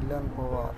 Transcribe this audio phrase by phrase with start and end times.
[0.00, 0.72] कल्याण पवार